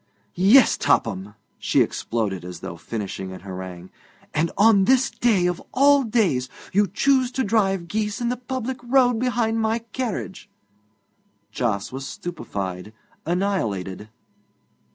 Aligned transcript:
'Yes, 0.33 0.77
Topham!' 0.77 1.35
she 1.59 1.83
exploded, 1.83 2.43
as 2.43 2.61
though 2.61 2.75
finishing 2.75 3.31
an 3.31 3.41
harangue. 3.41 3.91
'And 4.33 4.49
on 4.57 4.85
this 4.85 5.11
day 5.11 5.45
of 5.45 5.61
all 5.75 6.01
days 6.01 6.49
you 6.73 6.87
choose 6.87 7.31
to 7.33 7.43
drive 7.43 7.87
geese 7.87 8.19
in 8.19 8.29
the 8.29 8.35
public 8.37 8.79
road 8.81 9.19
behind 9.19 9.59
my 9.59 9.77
carriage!' 9.77 10.49
Jos 11.51 11.91
was 11.91 12.07
stupefied, 12.07 12.93
annihilated. 13.27 14.09